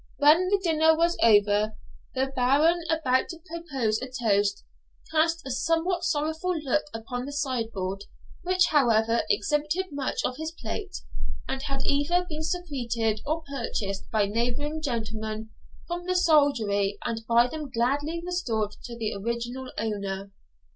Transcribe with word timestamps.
When 0.17 0.47
the 0.47 0.59
dinner 0.63 0.97
was 0.97 1.15
over 1.21 1.75
the 2.15 2.33
Baron, 2.35 2.81
about 2.89 3.29
to 3.29 3.37
propose 3.37 4.01
a 4.01 4.09
toast, 4.09 4.63
cast 5.11 5.45
a 5.45 5.51
somewhat 5.51 6.03
sorrowful 6.03 6.57
look 6.59 6.85
upon 6.91 7.25
the 7.27 7.31
sideboard, 7.31 8.05
which, 8.41 8.65
however, 8.71 9.21
exhibited 9.29 9.91
much 9.91 10.21
of 10.25 10.37
his 10.37 10.53
plate, 10.53 11.03
that 11.47 11.61
had 11.61 11.83
either 11.85 12.25
been 12.27 12.41
secreted 12.41 13.21
or 13.27 13.43
purchased 13.43 14.09
by 14.09 14.25
neighbouring 14.25 14.81
gentlemen 14.81 15.51
from 15.85 16.07
the 16.07 16.15
soldiery, 16.15 16.97
and 17.05 17.21
by 17.27 17.45
them 17.45 17.69
gladly 17.69 18.23
restored 18.25 18.71
to 18.85 18.97
the 18.97 19.13
original 19.13 19.69
owner. 19.77 20.31